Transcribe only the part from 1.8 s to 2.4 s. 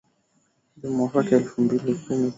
na kumi na tisa